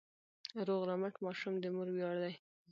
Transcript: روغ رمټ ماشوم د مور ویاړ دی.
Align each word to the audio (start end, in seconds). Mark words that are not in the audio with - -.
روغ 0.67 0.81
رمټ 0.89 1.15
ماشوم 1.25 1.53
د 1.59 1.65
مور 1.75 1.87
ویاړ 1.91 2.15
دی. 2.23 2.33